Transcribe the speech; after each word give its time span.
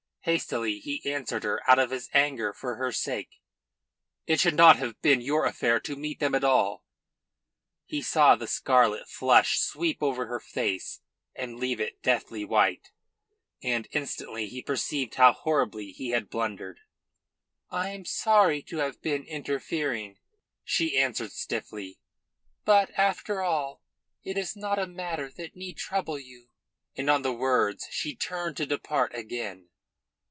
Hastily 0.25 0.77
he 0.77 1.01
answered 1.11 1.41
her 1.43 1.67
out 1.67 1.79
of 1.79 1.89
his 1.89 2.07
anger 2.13 2.53
for 2.53 2.75
her 2.75 2.91
sake: 2.91 3.41
"It 4.27 4.39
should 4.39 4.53
not 4.53 4.75
have 4.75 5.01
been 5.01 5.19
your 5.19 5.45
affair 5.47 5.79
to 5.79 5.95
meet 5.95 6.19
them 6.19 6.35
at 6.35 6.43
all." 6.43 6.85
He 7.87 8.03
saw 8.03 8.35
the 8.35 8.45
scarlet 8.45 9.09
flush 9.09 9.59
sweep 9.59 10.03
over 10.03 10.27
her 10.27 10.39
face 10.39 11.01
and 11.33 11.57
leave 11.59 11.79
it 11.79 12.03
deathly 12.03 12.45
white, 12.45 12.91
and 13.63 13.87
instantly 13.93 14.47
he 14.47 14.61
perceived 14.61 15.15
how 15.15 15.33
horribly 15.33 15.91
he 15.91 16.11
had 16.11 16.29
blundered. 16.29 16.81
"I'm 17.71 18.05
sorry 18.05 18.61
to 18.61 18.77
have 18.77 19.01
been 19.01 19.23
interfering," 19.23 20.19
she 20.63 20.99
answered 20.99 21.31
stiffly, 21.31 21.99
"but, 22.63 22.91
after 22.95 23.41
all, 23.41 23.81
it 24.23 24.37
is 24.37 24.55
not 24.55 24.77
a 24.77 24.85
matter 24.85 25.31
that 25.37 25.55
need 25.55 25.77
trouble 25.77 26.19
you." 26.19 26.49
And 26.95 27.09
on 27.09 27.23
the 27.23 27.33
words 27.33 27.87
she 27.89 28.15
turned 28.15 28.55
to 28.57 28.67
depart 28.67 29.15
again. 29.15 29.69